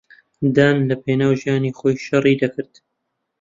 دان 0.55 0.77
لەپێناو 0.89 1.37
ژیانی 1.41 1.75
خۆی 1.79 1.95
شەڕی 2.05 2.35
دەکرد. 2.41 2.73